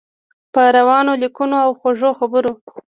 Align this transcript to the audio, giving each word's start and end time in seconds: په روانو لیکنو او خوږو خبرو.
په 0.53 0.61
روانو 0.77 1.11
لیکنو 1.23 1.57
او 1.65 1.71
خوږو 1.79 2.09
خبرو. 2.19 2.53